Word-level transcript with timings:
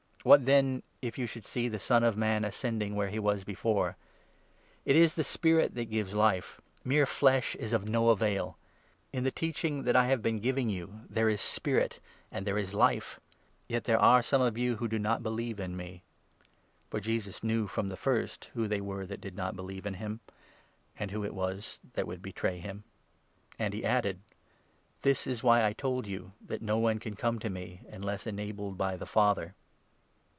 What, 0.23 0.45
then, 0.45 0.83
if 1.01 1.17
you 1.17 1.25
should 1.25 1.45
see 1.45 1.67
the 1.67 1.79
Son 1.79 2.03
of 2.03 2.15
Man 2.15 2.45
ascending 2.45 2.93
where 2.93 3.09
he 3.09 3.17
was 3.17 3.43
before? 3.43 3.97
It 4.85 4.95
is 4.95 5.15
the 5.15 5.23
Spirit 5.23 5.73
that 5.73 5.85
gives 5.89 6.13
Life; 6.13 6.61
mere 6.83 7.07
flesh 7.07 7.55
is 7.55 7.73
of 7.73 7.89
no 7.89 8.09
avail. 8.09 8.55
In 9.11 9.23
the 9.23 9.31
teach 9.31 9.65
ing 9.65 9.81
that 9.85 9.95
I 9.95 10.05
have 10.09 10.21
been 10.21 10.35
giving 10.35 10.69
you 10.69 10.99
there 11.09 11.27
is 11.27 11.41
Spirit 11.41 11.99
and 12.31 12.45
there 12.45 12.59
is 12.59 12.75
Life. 12.75 13.19
Yet 13.67 13.85
there 13.85 13.97
are 13.97 14.21
some 14.21 14.43
of 14.43 14.59
you 14.59 14.75
who 14.75 14.87
do 14.87 14.99
not 14.99 15.23
believe 15.23 15.59
in 15.59 15.75
me." 15.75 16.03
For 16.91 16.99
Jesus 16.99 17.43
knew 17.43 17.65
from 17.65 17.89
the 17.89 17.97
first 17.97 18.51
who 18.53 18.67
they 18.67 18.79
were 18.79 19.07
that 19.07 19.21
did 19.21 19.35
not 19.35 19.55
believe 19.55 19.87
in 19.87 19.95
him, 19.95 20.19
and 20.99 21.09
who 21.09 21.25
it 21.25 21.33
was 21.33 21.79
that 21.93 22.05
would 22.05 22.21
betray 22.21 22.59
him; 22.59 22.83
and 23.57 23.73
he 23.73 23.83
added:" 23.83 24.19
This 25.01 25.25
is 25.25 25.41
why 25.41 25.65
I 25.65 25.73
told 25.73 26.05
you 26.05 26.33
that 26.45 26.61
no 26.61 26.77
one 26.77 26.99
can 26.99 27.15
come 27.15 27.39
to 27.39 27.49
me, 27.49 27.81
unless 27.89 28.27
enabled 28.27 28.77
by 28.77 28.95
the 28.95 29.07
Father. 29.07 29.55